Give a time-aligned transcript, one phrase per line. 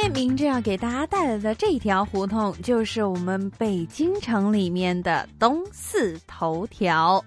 [0.00, 7.22] 天明正要给大家带来的这条胡同，就是我们北京城里面的东四头条。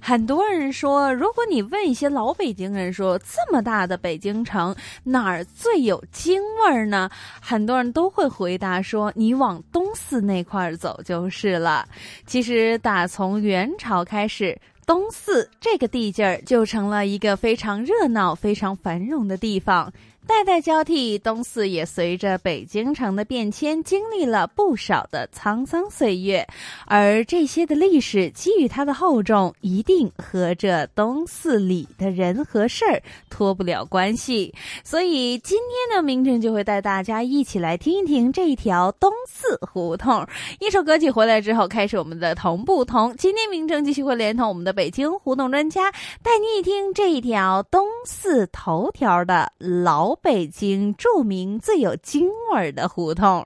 [0.00, 7.08] 很多人说，如果你问一些老北京人说，这么大的北京城哪儿最有京味儿呢？
[7.40, 11.88] 很多人都会回答说，你往东四那块儿走就是了。
[12.26, 19.92] 其实打从元朝开始，东四这个地界儿就成了一个非常热闹、非常繁荣的地方。
[20.28, 26.46] 代代交替，东四也随着北京城的变迁，经历了不少的沧桑岁月。
[26.86, 34.54] 而这些的历史给予它的厚重，一定和这东四里的人和事儿脱不了关系。
[34.84, 40.24] 所以今天呢，明正就会带大家一起来听一听这一条东四胡同。
[40.60, 43.16] 一首歌曲回来之后，开始我们的同不同。
[43.16, 45.90] 今天明正继续会连同我们的北京胡同专家，
[46.22, 50.17] 带你一听这一条东四头条的老。
[50.22, 53.44] 北京著名最有京味儿的胡同，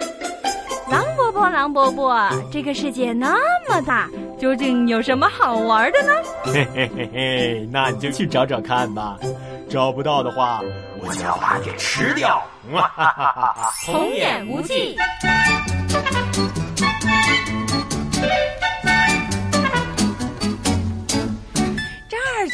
[0.90, 3.36] 狼伯伯，狼伯伯，这个世界那
[3.68, 6.12] 么大，究竟有什么好玩的呢？
[6.44, 9.16] 嘿嘿嘿嘿，那你就去找找看吧，
[9.68, 10.60] 找不到的话，
[11.00, 12.42] 我就要把你给吃掉！
[12.72, 14.96] 哈哈哈哈童言无忌。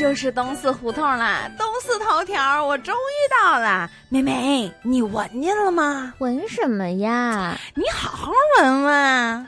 [0.09, 3.91] 就是东四胡同了，东四头条，我终于到了。
[4.09, 6.15] 妹妹，你闻见了吗？
[6.17, 7.55] 闻什么呀？
[7.75, 9.47] 你好好闻闻啊！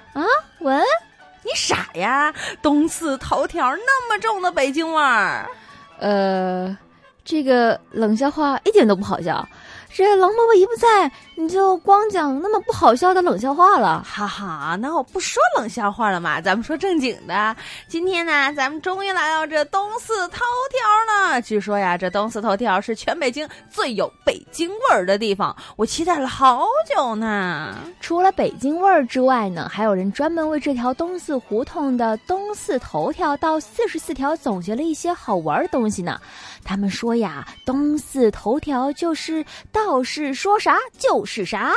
[0.59, 0.85] 闻？
[1.43, 2.31] 你傻呀？
[2.61, 5.49] 东四头条那么重的北京味儿，
[5.99, 6.77] 呃，
[7.25, 9.49] 这个冷笑话一点都不好笑。
[9.89, 11.11] 这狼伯伯一不在，
[11.41, 14.77] 你就光讲那么不好笑的冷笑话了，哈哈！
[14.79, 17.57] 那我不说冷笑话了嘛，咱们说正经的。
[17.89, 20.37] 今天呢，咱们终于来到这东四头
[20.71, 21.41] 条了。
[21.41, 27.75] 据说呀，这东四头条是全北京最有北京味儿的地方，我期待了好久呢。
[28.01, 36.21] 除了北京味儿之外呢，还有人专门为这条东四胡同的东四头条到四十四条总结了一些好玩的东西呢。
[36.63, 41.71] 他们说呀，东四头条就是道士说啥就是是啥。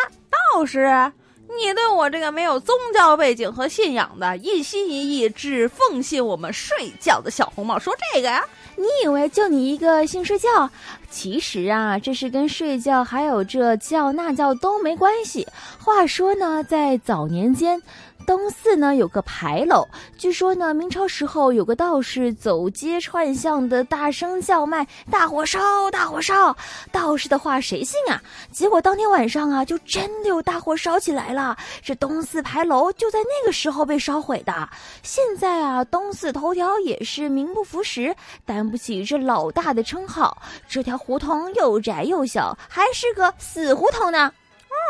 [0.55, 1.11] 道士，
[1.47, 8.43] 你对我这个没有宗教背景和信仰的，一心一意只奉信我们睡觉的小红帽说这个呀？
[8.75, 10.67] 你以为就你一个信睡觉？
[11.11, 15.47] 其实啊，这是跟睡觉还有这叫那叫都没关系。
[15.77, 17.79] 话说呢，在早年间。
[18.25, 25.59] 东四呢有个牌楼，据说呢明朝时候有个道士走街串巷的大声叫卖：“大火烧，
[25.91, 26.55] 大火烧！”
[26.91, 28.21] 道士的话谁信啊？
[28.51, 31.57] 结果当天晚上啊，就真的有大火烧起来了。
[31.81, 34.69] 这东四牌楼就在那个时候被烧毁的。
[35.01, 40.41] 现在啊，东四头条也是名不副实，担不起这老大的称号。
[40.67, 44.31] 这条胡同又窄又小，还是个死胡同呢。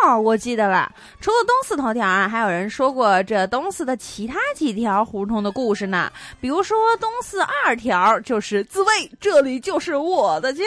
[0.03, 0.91] 哦，我记得了。
[1.21, 6.11] 除了东四头条啊，还有人说过这东四的其他几条胡同的故事呢。
[6.41, 10.63] 比如说东四二条，就是自卫，这里就是我的家。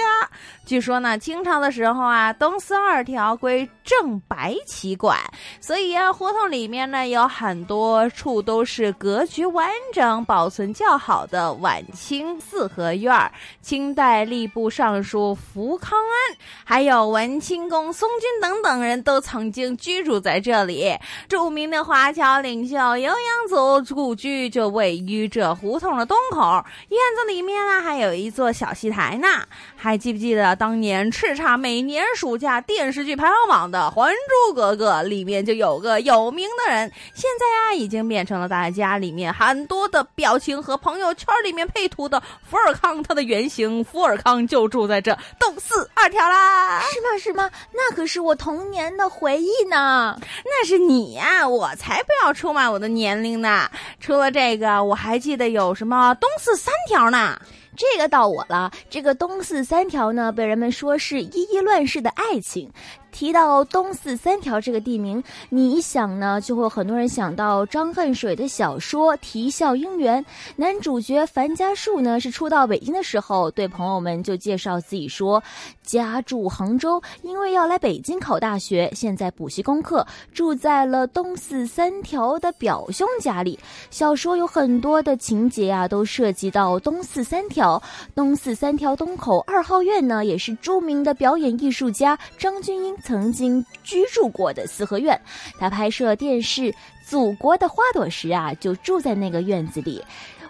[0.66, 5.16] 据说呢，清朝的时候啊，东四二条归正白旗管，
[5.60, 13.30] 所以啊，胡同里面呢有很多处都是格局完整、保存较好的晚清四合院儿。
[13.62, 20.92] 清代吏部尚书福康安，还有文清宫松君等等人都曾经居住在这里。
[21.28, 23.14] 著名的华侨领袖游扬
[23.48, 29.28] 族故居就位于这胡同的东口，院子里面呢还有一座小戏台呢。
[29.76, 30.55] 还记不记得？
[30.56, 46.80] 当年叱咤每年暑假电视剧排行榜的《还珠格格》里面就有个有名的人，现在啊已经变成了大家里面很多的表情和朋友圈里面配图的福尔康，他的原型福尔康就住在这东四二条啦。
[46.80, 47.18] 是吗？
[47.22, 47.50] 是吗？
[47.72, 50.18] 那可是我童年的回忆呢。
[50.44, 53.70] 那是你呀，我才不要出卖我的年龄呢。
[54.00, 57.38] 除了这个，我还记得有什么东四三条呢。
[57.76, 58.70] 这个到我了。
[58.88, 62.70] 这个东四三条呢，被人们说是一衣乱世的爱情。
[63.12, 70.22] 提到东四三条这个地名，你一想呢，就会有很多人想到张恨水的小说《啼笑姻缘》。
[70.56, 75.42] 男主角樊家树呢，是初到北京的时候，对朋友们就介绍自己说，
[75.82, 83.58] 家住杭州，因为要来北京考大学，现在补习功课，住在了东四三条的表兄家里。
[83.90, 87.65] 小说有很多的情节啊，都涉及到东四三条。
[88.14, 92.96] 东四三条东口二号院呢，也是著名的表演艺术家张君英。
[93.02, 95.20] 曾经居住过的四合院，
[95.58, 96.62] 他拍摄电视
[97.06, 100.02] 《祖国的花朵》时啊，就住在那个院子里。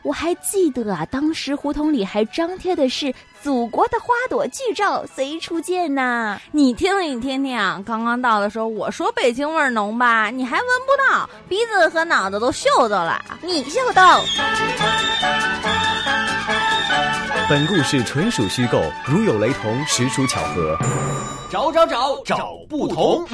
[0.02, 3.06] 我还记得啊，当时胡同里还张贴的是
[3.42, 6.40] 《祖国的花朵》剧照，随处见呐。
[6.52, 14.22] 你听听，你听听，刚刚到的时候，我说北京味儿浓吧，你还闻不到，鼻子和脑子都嗅到了，你嗅到。
[17.48, 20.76] 本故事纯属虚构，如有雷同，实属巧合。
[21.48, 23.24] 找找找找不同。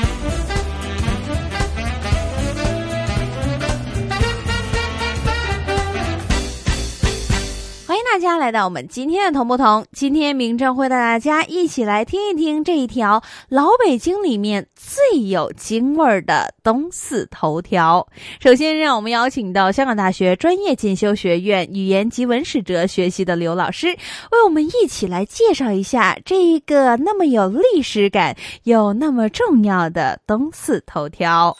[8.13, 9.87] 大家来到我们今天的同不同。
[9.91, 18.07] 今天明正会带大家一起来听一听这一条老北京里面最有京味儿的东四头条。
[18.39, 31.57] 首先，让我们邀请到香港大学专业进修学院语言及文史哲学系的刘老师，为我们一起来介绍一下这一个那么有历史感又那么重要的东四头条。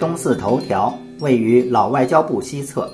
[0.00, 0.92] 东四头条。
[1.20, 2.92] 位于老外交部西侧，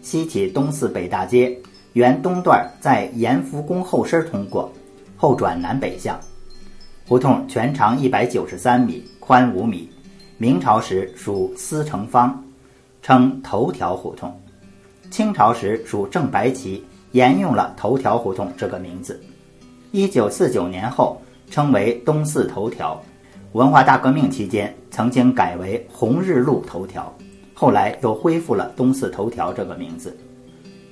[0.00, 1.56] 西起东四北大街，
[1.94, 4.70] 原东段在延福宫后身通过，
[5.16, 6.18] 后转南北向。
[7.06, 9.90] 胡同全长一百九十三米，宽五米。
[10.36, 12.42] 明朝时属司城方，
[13.02, 14.30] 称头条胡同；
[15.10, 19.20] 清朝时属正白旗，沿用了头条胡同这个名字。
[19.92, 23.00] 一九四九年后称为东四头条。
[23.52, 27.14] 文化大革命期间曾经改为红日路头条。
[27.54, 30.14] 后来又恢复了东四头条这个名字。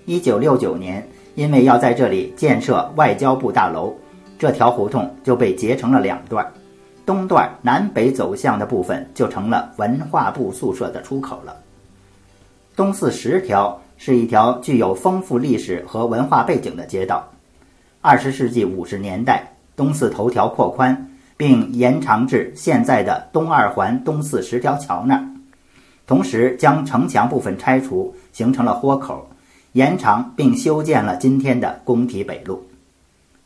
[0.06, 3.94] 一九六九年，因为要在这里建设外交部大楼，
[4.38, 6.50] 这条胡同就被截成了两段，
[7.04, 11.56] 东段南北走向的部分就成了文化部宿舍的出口了。
[12.74, 17.28] 东四十条是一条具有丰富历史和文化背景的街道。
[18.00, 25.24] 二十世纪五十年代，东四头条扩宽，并延长至现在的东二环东四十条桥那儿。
[26.06, 29.26] 同时将城墙部分拆除，形成了豁口，
[29.72, 32.62] 延长并修建了今天的工体北路。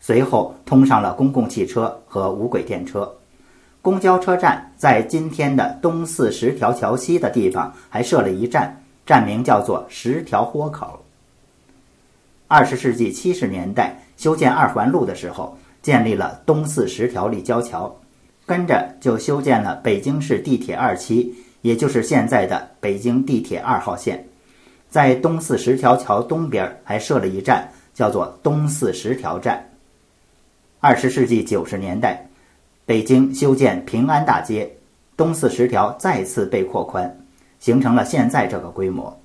[0.01, 3.13] 随后通上了公共汽车和无轨电车，
[3.83, 11.03] 公交车站在今天的东四十条桥西的地方还设了一站，站名叫做十条豁口。
[12.49, 17.95] 二十世纪七十年代修建二环路的时候，建立了东四十条立交桥，
[18.47, 21.35] 跟着就修建了北京市地铁二期。
[21.67, 24.25] 也就是现在的北京地铁二号线，
[24.89, 29.69] 在东四十条桥东边还设了一站，叫做东四十条站。
[30.79, 32.25] 二十世纪九十年代，
[32.85, 34.71] 北京修建平安大街，
[35.17, 37.13] 东四十条再次被扩宽，
[37.59, 39.21] 形成了现在这个规模。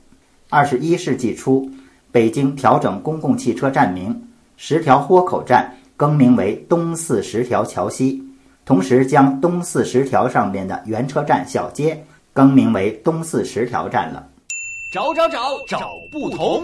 [0.49, 1.69] 二十一世纪初，
[2.11, 4.19] 北京调整公共汽车站名，
[4.57, 8.19] 十条豁口站更名为东四十条桥西，
[8.65, 12.03] 同时将东四十条上面的原车站小街。
[12.33, 14.27] 更名为东四十条站了。
[14.91, 16.63] 找找找找不同。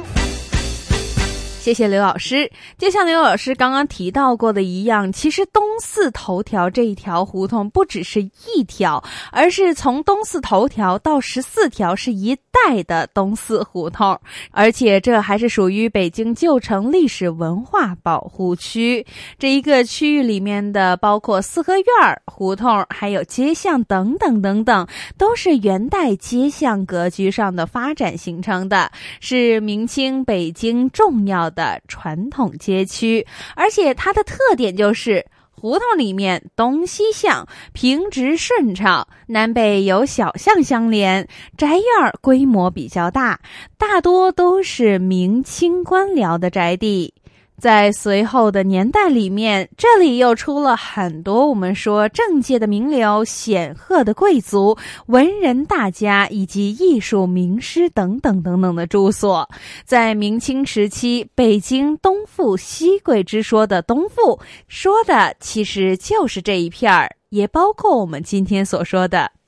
[1.67, 2.49] 谢谢刘老师。
[2.77, 14.17] 就像刘老师刚刚提到过的一样，其实东四头条这一条胡同不只是一条，而是从东四头条到十四条是一带的东四胡同，
[14.51, 19.05] 而且这还是属于北京旧城历史文化保护区。
[19.37, 21.85] 这一个区域里面的包括四合院
[22.27, 31.51] 胡同，还有街巷等等等等，都是元代街巷格局上的发展形成的，是明清北京重要。
[31.57, 41.83] 的传统街区，而且它的特点就是胡同里面东西向平直顺畅，南北有小巷相连，宅院
[42.21, 43.39] 规模比较大，
[43.75, 47.11] 大多都是明清官僚的宅地。
[47.59, 59.49] 在随后的年代里面，这里又出了很多我们说政界的名流、显赫的贵族、文人大家以及艺术名师等等等等的住所。
[59.83, 69.31] 在明清时期，北京东富西贵之说的东富，说的其实就是这一片儿，也包括我们今天所说的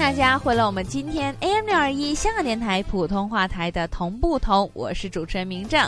[0.00, 5.78] 大家回来，我们今天 AM 六二一香港电台普通话台的同不同，我是主持人明正。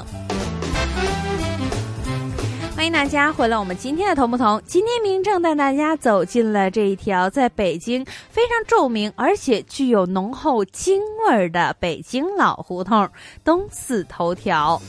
[2.76, 4.60] 欢迎大家回来，我们今天的同不同？
[4.66, 13.08] 今天明正带大家走进了这一条在北京非常著名而且具有浓厚京味儿的北京老胡同——
[13.42, 14.80] 东四头条。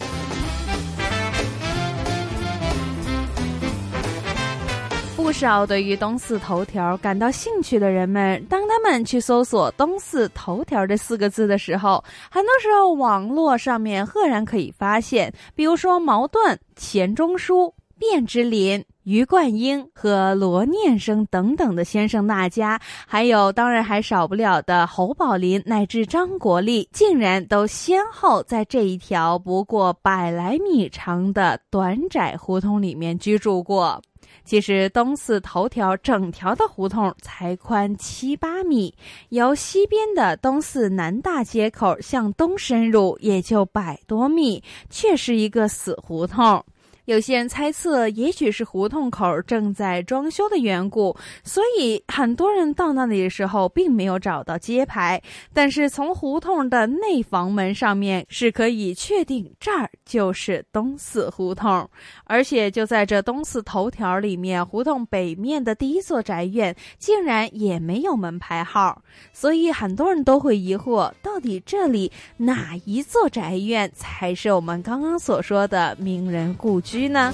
[5.24, 17.74] 不少对于东四头条感到兴趣的人们，当他们去搜索“东四头条”这四个字的时候，很多时候网络上面赫然可以发现，比如说茅盾、钱钟书、
[18.12, 34.02] 卞之琳、余冠英和罗念生等等的先生大家，还有当然还少不了的侯宝林乃至张国立，竟然都先后在这一条不过百来米长的短窄胡同里面居住过。
[34.46, 38.94] 其实东四头条整条的胡同才宽七八米，
[39.30, 46.64] 由西边的东四南大街口向东深入也就百多米，却是一个死胡同。
[47.06, 55.22] 有些人猜测，也许是胡同口正在装修的缘故，所以很多人到那里的时候并没有找到街牌。
[55.54, 61.90] 但是从胡同的内房门上面是可以确定这儿就是东四胡同，
[62.24, 69.02] 而且就在这东四头条里面，胡同北面的第一座宅院竟然也没有门牌号，
[69.34, 76.93] 所以很多人都会疑惑，到底这里哪一座宅院才是我们刚刚所说的名人故居？
[76.94, 77.34] 居呢？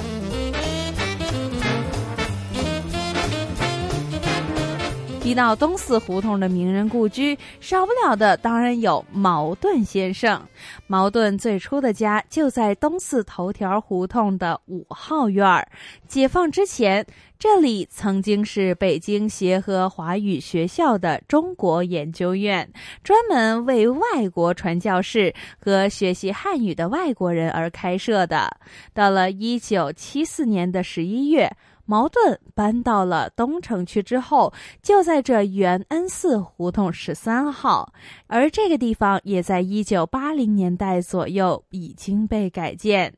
[5.30, 10.42] 提到东四胡同的名人故居，少不了的当然有茅盾先生。
[10.88, 15.68] 茅盾最初的家就在东四头条胡同的五号院儿。
[16.08, 17.06] 解放之前，
[17.38, 22.68] 这里曾经是北京协和华语学校的中国研究院，
[23.04, 28.58] 专门为外国传教士和学习汉语的外国人而开设的。
[28.96, 31.56] 到了一九七四年的十一月。
[31.90, 34.54] 矛盾搬到了东城区之后，
[34.84, 37.92] 就在这元恩寺胡同十三号，
[38.28, 43.12] 而这个地方也在一九八零年代左右已经被改建。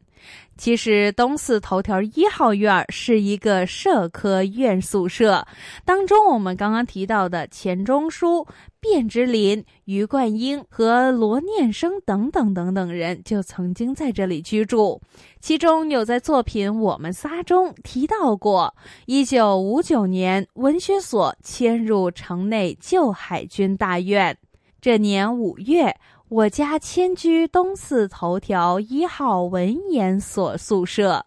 [0.57, 5.47] 其实东四头条一号院是一个社科院宿舍，
[5.85, 8.45] 当中我们刚刚提到的钱钟书、
[8.79, 15.01] 卞之琳、余冠英和罗念生等等等等人就曾经在这里居住。
[15.39, 18.75] 其中有在作品《我们仨》中提到过，
[19.07, 24.37] 一九五九年文学所迁入城内旧海军大院，
[24.79, 25.95] 这年五月。
[26.31, 31.25] 我家迁居东四头条一号文研所宿舍，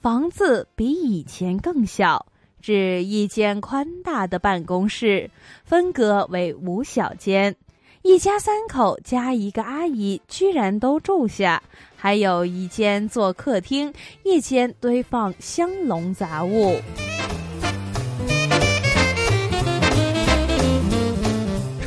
[0.00, 2.24] 房子比以前更小，
[2.62, 5.30] 只一间宽大的办公室，
[5.66, 7.54] 分隔为五小间，
[8.00, 11.62] 一家三口加一个阿姨居然都住下，
[11.94, 16.80] 还有一间做客厅，一间堆放香笼杂物。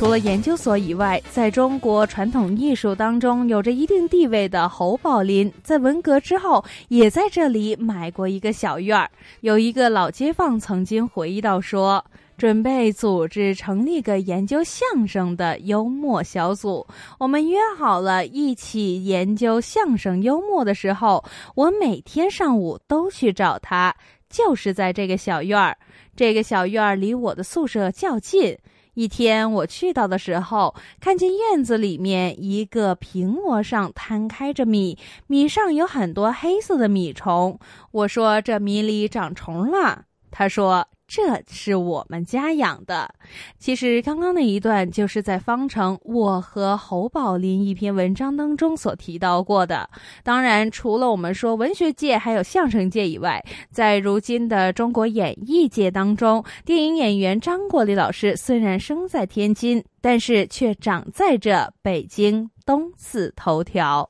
[0.00, 9.10] 除了研究所以外，在中国传统艺术当中有着一定地位的侯宝林，在文革之后也在这里买过一个小院儿。
[9.42, 12.02] 有一个老街坊曾经回忆到说，
[12.38, 16.86] 准备组织成立个研究相声的幽默小组。
[17.18, 21.22] 我们约好了一起研究相声幽默的时候，
[21.54, 23.94] 我每天上午都去找他，
[24.30, 25.76] 就是在这个小院儿。
[26.16, 28.56] 这个小院儿离我的宿舍较近。
[28.94, 37.58] 一天我去到的时候，看见院子里面一个平窝上摊开着米，米上有很多黑色的米虫。
[37.92, 40.88] 我说：“这米里长虫了。”他说。
[41.12, 43.12] 这是我们家养的。
[43.58, 49.90] 其实刚刚那一段就是在方程我和侯宝林一篇文章当中所提到过的。
[50.22, 64.08] 当然，除了我们说文学界还有相声界以外，在如今的中国演艺界当中，电影演员张国立老师虽然生在天津，但是却长在这北京东四头条。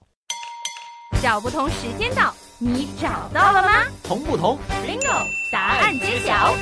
[1.22, 2.34] 找不同时间到。
[2.62, 3.86] 你找到了吗？
[4.04, 5.26] 同不同？Bingo！
[5.50, 6.54] 答案揭晓。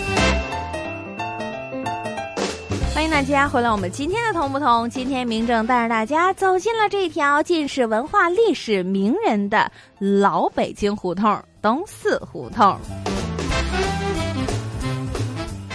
[2.94, 4.88] 欢迎大家回来，我们今天的同不同？
[4.88, 12.78] 今天明正带着大家走进了这条尽是文化历史名人的老北京胡同——东四胡同。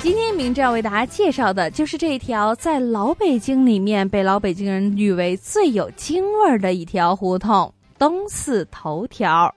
[0.02, 9.54] 今天明正要为大家介绍的就是这条在老北京里面被老北京人誉为最有京味儿的一条胡同——东四头条。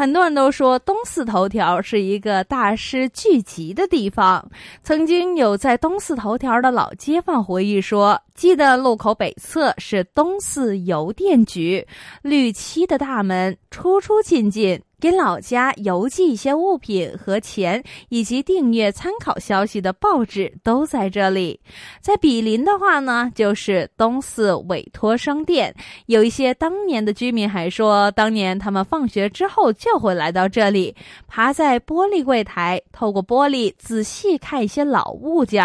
[0.00, 4.42] 很多人都说东四头条是一个大师聚集的地方。
[4.82, 11.86] 曾经有在东四头条的老街坊回忆说，记得路口北侧是东四邮电局，
[12.22, 14.80] 绿漆的大门，出出进进。
[15.00, 21.58] 给老家邮寄一些物品和钱，以及订阅参考消息的报纸都在这里。
[22.00, 25.74] 在比邻的话呢，就是东四委托商店。
[26.06, 30.94] 有一些当年的居民还说，当年他们放学之后就会来到这里，
[31.26, 35.64] 趴在玻璃柜台，透过玻璃仔细看一些老物件，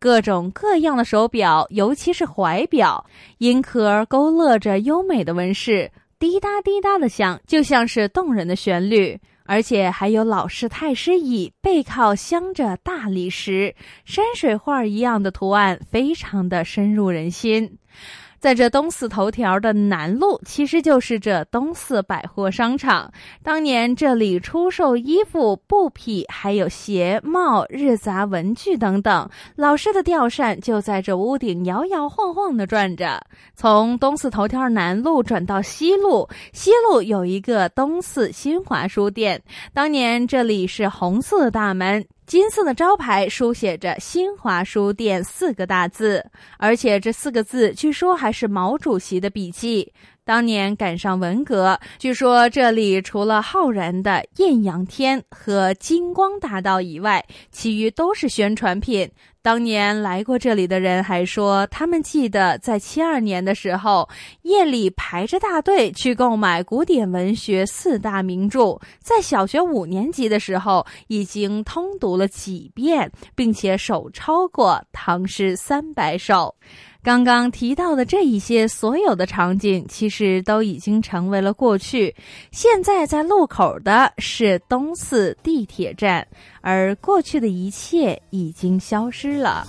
[0.00, 3.04] 各种各样的手表，尤其是怀表，
[3.38, 5.90] 银壳勾勒着优美的纹饰。
[6.22, 13.74] 滴答滴答的响，就像是动人的旋律，而且还有老式太师椅，背靠镶着大理石
[14.04, 17.76] 山水画一样的图案，非常的深入人心。
[18.42, 23.08] 在这东四头条的南路，其实就是这东四百货商场。
[23.40, 29.30] 当年这里出售衣服、布匹，还有鞋帽、日杂文具等等。
[29.54, 33.24] 老式的吊扇就在这屋顶摇摇晃晃的转着。
[33.54, 39.40] 从东四头条南路转到西路，西路有一个东四新华书店。
[39.72, 42.04] 当年这里是红色大门。
[42.24, 46.24] 金色的招牌书写着“新华书店”四个大字，
[46.56, 49.92] 而且这四个字据说还是毛主席的笔记。
[50.24, 59.10] 当年赶上文革，据说这里除了浩然的艳阳天和金光大道以外，其余都是宣传品。
[59.42, 64.08] 当年来过这里的人还说，他们记得在七二年的时候，
[64.42, 76.54] 夜里排着大队去购买古典文学四大名著，在小学五年级的时候已经通读了几遍，并且手抄过唐诗三百首。
[77.02, 82.14] 刚刚提到的这一些所有的场景，其实都已经成为了过去。
[82.52, 86.24] 现在在路口的是东四地铁站，
[86.60, 89.66] 而过去的一切已经消失了。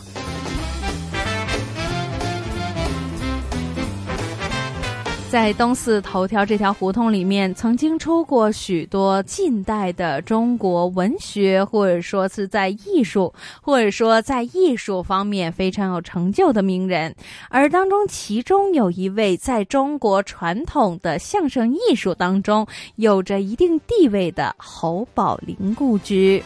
[5.33, 17.15] 在东四头条这条胡同里面，曾经出过许多近代的中国文学，或者说是在艺术，或者说在艺术方面非常有成就的名人。
[17.49, 22.67] 而当中，其中有一位在中国传统的相声艺术当中
[22.97, 26.43] 有着一定地位的侯宝林故居。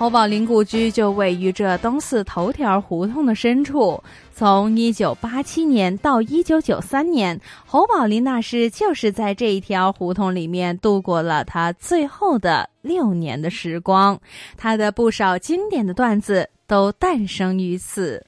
[0.00, 4.02] 侯宝林故居就位于这东四头条胡同的深处。
[4.32, 14.18] 从一九八七年到一九九三年，侯宝林大师就是在这一条胡同里面度过了他最后的六年的时光。
[14.56, 18.24] 他的不少经典的段子都诞生于此。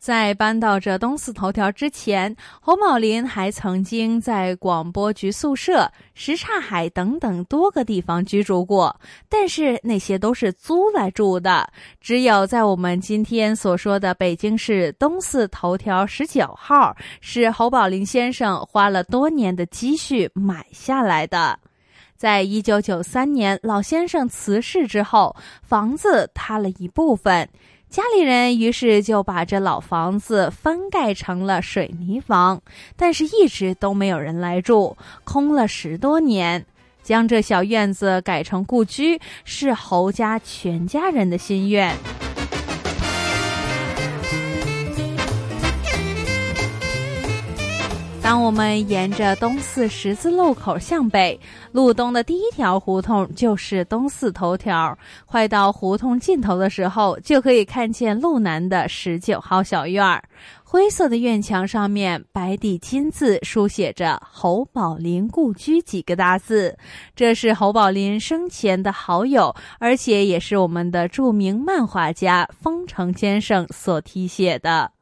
[0.00, 11.70] 在搬到这东四头条之前，侯宝林还曾经在广播局宿舍、什刹海等等多个地方居住过，但是那些都是租来住的。
[12.00, 21.58] 只有在我们今天所说的北京市东四头条十九号，是侯宝林先生花了多年的积蓄买下来的。
[22.16, 27.46] 在一九九三年老先生辞世之后，房子塌了一部分。
[27.90, 32.62] 家里人于是就把这老房子翻盖成了水泥房，
[32.96, 36.64] 但是一直都没有人来住，空了十多年。
[37.02, 41.92] 将这小院子改成故居，是侯家全家人的心愿。
[48.30, 51.36] 当我们沿着东四十字路口向北，
[51.72, 54.96] 路东的第一条胡同就是东四头条。
[55.26, 60.22] 快到胡同尽头的时候，就可以看见路南的十九号小院儿。
[60.62, 66.78] 灰色的院墙上面，白底金字书写着“侯宝林故居”几个大字。
[67.16, 74.92] 这是侯宝林生前的好友，而且也是我们的著名漫画家丰城先生所题写的。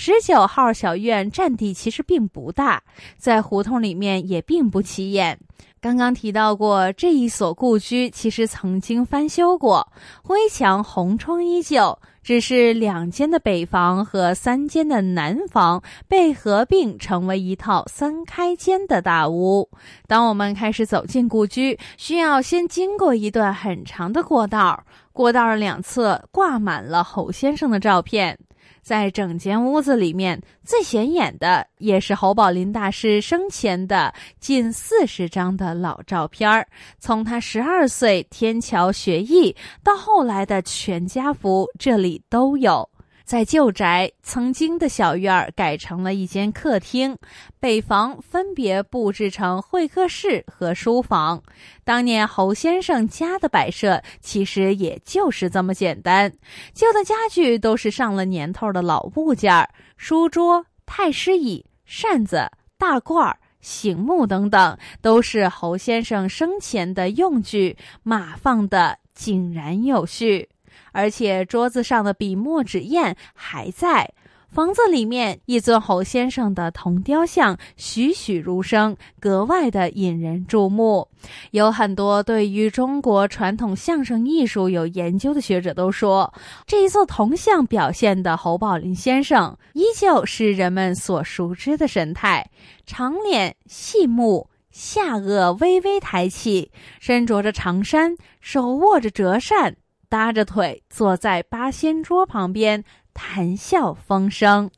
[0.00, 2.80] 十九号小院占地其实并不大，
[3.16, 5.36] 在胡同里面也并不起眼。
[5.80, 19.68] 刚刚提到过，这一所故居其实曾经翻修过，灰墙红窗依旧，只是两间的北房和三间的南房被合并成为一套三开间的大屋。
[20.06, 28.38] 当我们开始走进故居，需要先经过一段很长的过道，过道两侧挂满了侯先生的照片。
[28.88, 36.66] 在整间屋子里面，最显眼的也是侯宝林大师生前的近四十张的老照片儿。
[36.98, 42.88] 从他十二岁天桥学艺到后来的全家福，这里都有。
[43.28, 47.14] 在旧宅曾经的小院儿改成了一间客厅，
[47.60, 51.42] 北房分别布置成会客室和书房。
[51.84, 56.32] 当年侯先生家的摆设其实也就是这么简单，
[56.72, 70.48] 旧的家具都是上了年头的老物件儿，书桌、太师椅、扇子、大褂、醒木等等，都是侯先生生前的用具，码放的井然有序。
[70.92, 74.12] 而且桌子上的笔墨纸砚还在，
[74.50, 81.06] 房子里面一尊侯先生的铜雕像栩栩如生，格外的引人注目。
[81.50, 86.32] 有很多对于中国传统相声艺术有研究的学者都说，
[86.66, 92.50] 这一座铜像表现的侯宝林先生依旧是人们所熟知的神态，
[92.86, 99.76] 长脸细目，下颚微微抬起，身着着长衫，手握着折扇。
[100.10, 104.70] 搭着腿坐在八仙桌旁边，谈笑风生。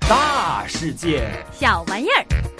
[0.00, 2.51] 大世界，小玩意儿。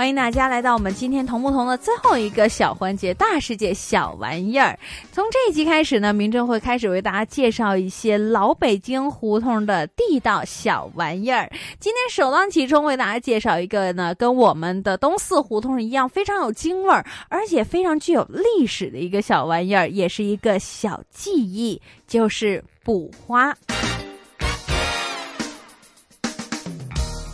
[0.00, 4.78] 欢迎大家来到我们今天同不同的最后一个小环节——大世界小玩意儿。
[5.12, 11.50] 从这一集开始呢，明正会开始为大家介绍一些老北京胡同的地道小玩意儿。
[11.78, 23.54] 今天首当其冲为大家介绍一个呢，跟我们的东四胡同一样非常有京味儿，而且非常具有历史的一个小玩意儿，也是一个小记忆，就是补花。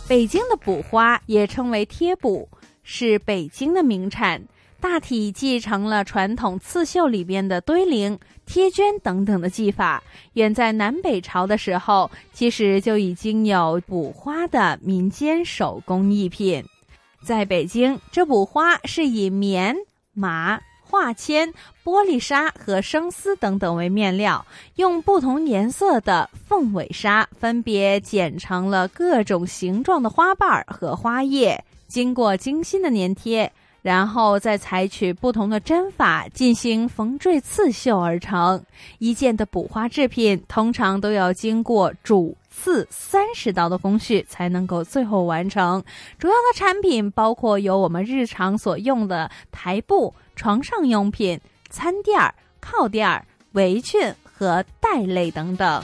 [0.09, 2.47] 北京的补花也称为贴补。
[2.89, 4.41] 是北京的名产，
[4.79, 10.01] 大体继承了传统刺绣里边的堆绫、贴绢等等的技法。
[10.35, 16.63] 远在南北朝的时候，其实就已经有补花的民间手工艺品。
[17.21, 19.75] 在北京，这补花是以棉、
[20.13, 24.45] 麻、化纤、玻璃纱和生丝等等为面料，
[24.77, 31.65] 用不同颜色的凤尾纱分别剪成了各种形状的花瓣儿和花叶。
[31.87, 38.63] 经过精心的粘贴，然后再采取不同的针法进行缝缀刺绣而成。
[38.99, 45.83] 一件的补花制品通常都要经过主次三十道的工序才能够最后完成。
[46.17, 55.83] 主要的产品包括有我们日常所用的台布、床上用品、餐垫儿、靠垫儿、围裙和带类等等。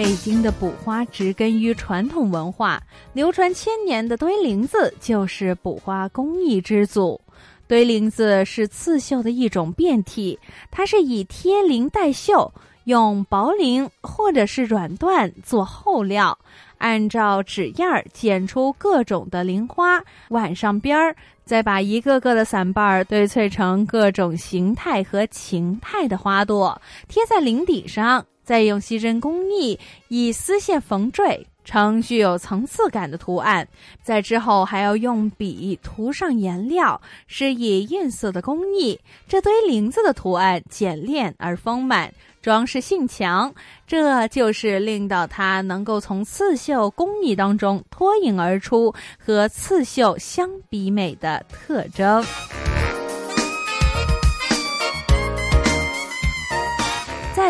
[0.00, 2.82] 北京的补花植根于传统文化，
[3.12, 7.20] 流传千年的堆林子就是补花工艺之祖。
[7.68, 10.38] 堆林子是刺绣的一种变体，
[10.70, 12.50] 它是以贴绫带绣，
[12.84, 16.38] 用薄绫或者是软缎做厚料，
[16.78, 28.24] 按照纸样儿剪出各种的绫花，挽上边儿，再把一个个的伞瓣儿堆砌成各种形态和形态的花朵，贴在绫底上。
[28.50, 33.68] 再用细针工艺以丝线缝缀成具有层次感的图案，
[34.02, 38.98] 在之后还要用笔涂上颜料，施以印色的工艺。
[39.28, 43.54] 这堆林子的图案简练而丰满，装饰性强，
[43.86, 52.24] 这就是令到它能够从刺绣工艺当中脱颖而出，和刺绣相比美的特征。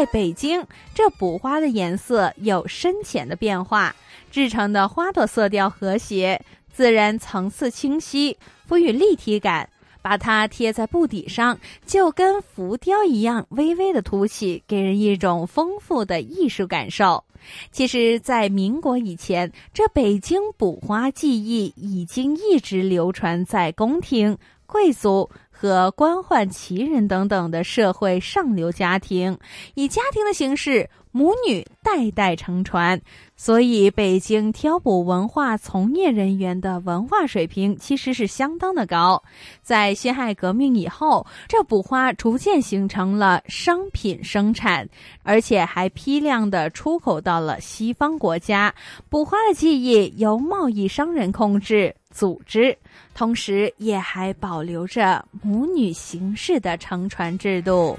[0.00, 3.94] 在北京，这补花的颜色有深浅的变化，
[4.30, 8.34] 制成的花朵色调和谐，自然层次清晰，
[8.64, 9.68] 赋予立体感。
[10.00, 17.22] 把它贴在布底上，就跟浮雕一样，微微的凸起，给人一种丰富的艺术感受。
[17.70, 25.28] 其实，在民国以前，这北京补花技艺已经一直流传在宫廷、贵族。
[25.60, 29.36] 和官宦奇人等等的社会上流家庭，
[29.74, 32.98] 以家庭的形式母女代代承传。
[33.36, 39.22] 所以，北京挑捕文化从业人员的文化水平其实是相当的高。
[39.60, 44.88] 在辛亥革命以后，这捕花逐渐形成了商品生产，
[45.22, 48.74] 而且还批量的出口到了西方国家。
[49.10, 52.76] 捕花的技艺由贸易商人控制组织，
[53.14, 57.98] 同时也还保留着母女形式的乘船制度。